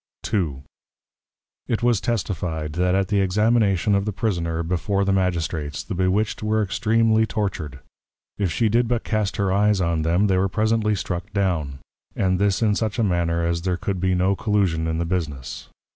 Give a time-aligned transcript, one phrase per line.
[0.33, 0.63] II.
[1.67, 6.41] It was testifi'd, That at the Examination of the Prisoner before the Magistrates, the Bewitched
[6.41, 7.81] were extreamly tortured.
[8.39, 11.77] If she did but cast her Eyes on them, they were presently struck down;
[12.15, 15.69] and this in such a manner as there could be no Collusion in the Business.